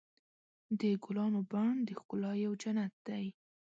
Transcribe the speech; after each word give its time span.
د 0.79 0.81
ګلانو 1.03 1.41
بڼ 1.51 1.69
د 1.87 1.89
ښکلا 1.99 2.31
یو 2.45 2.53
جنت 2.61 2.93
دی. 3.07 3.25